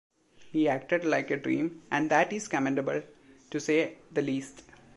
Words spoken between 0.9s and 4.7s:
like a dream and that is commendable, to say the least.